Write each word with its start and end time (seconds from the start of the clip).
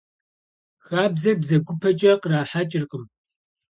Хабзэр 0.87 1.35
бзэгупэкӀэ 1.41 2.11
кърахьэкӀыркъым. 2.21 3.03